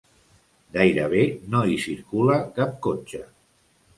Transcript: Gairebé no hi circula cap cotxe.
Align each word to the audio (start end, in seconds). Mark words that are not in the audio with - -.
Gairebé 0.77 1.25
no 1.55 1.61
hi 1.71 1.77
circula 1.85 2.39
cap 2.57 2.75
cotxe. 2.87 3.21